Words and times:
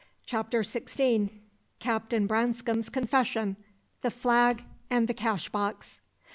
CHAPTER 0.25 0.61
XVI. 0.63 1.29
CAPTAIN 1.77 2.25
BRANSCOME'S 2.25 2.89
CONFESSION 2.89 3.55
THE 4.01 4.09
FLAG 4.09 4.63
AND 4.89 5.07
THE 5.07 5.13
CASHBOX. 5.13 6.01